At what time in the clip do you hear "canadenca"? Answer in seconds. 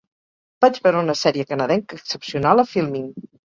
1.53-2.01